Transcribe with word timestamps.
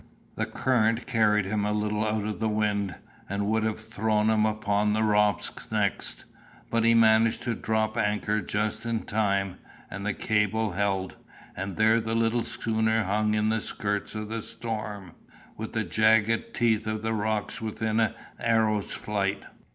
The 0.33 0.47
current 0.47 1.05
carried 1.05 1.45
him 1.45 1.63
a 1.63 1.71
little 1.71 2.03
out 2.03 2.23
of 2.25 2.39
the 2.39 2.49
wind, 2.49 2.95
and 3.29 3.45
would 3.45 3.61
have 3.61 3.79
thrown 3.79 4.31
him 4.31 4.47
upon 4.47 4.93
the 4.93 5.03
rocks 5.03 5.67
next, 5.71 6.25
but 6.71 6.83
he 6.83 6.95
managed 6.95 7.43
to 7.43 7.53
drop 7.53 7.95
anchor 7.97 8.41
just 8.41 8.83
in 8.83 9.01
time, 9.03 9.59
and 9.91 10.03
the 10.03 10.15
cable 10.15 10.71
held; 10.71 11.17
and 11.55 11.75
there 11.77 12.01
the 12.01 12.15
little 12.15 12.43
schooner 12.43 13.03
hung 13.03 13.35
in 13.35 13.49
the 13.49 13.61
skirts 13.61 14.15
of 14.15 14.29
the 14.29 14.41
storm, 14.41 15.11
with 15.55 15.73
the 15.73 15.83
jagged 15.83 16.55
teeth 16.55 16.87
of 16.87 17.03
the 17.03 17.13
rocks 17.13 17.61
within 17.61 17.99
an 17.99 18.15
arrow 18.39 18.81
flight. 18.81 19.43